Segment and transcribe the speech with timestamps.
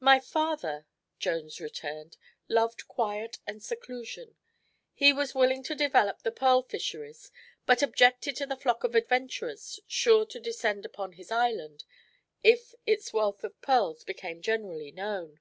[0.00, 0.86] "My father,"
[1.20, 2.16] Jones returned,
[2.48, 4.34] "loved quiet and seclusion.
[4.92, 7.30] He was willing to develop the pearl fisheries,
[7.64, 11.84] but objected to the flock of adventurers sure to descend upon his island
[12.42, 15.38] if its wealth of pearls became generally known.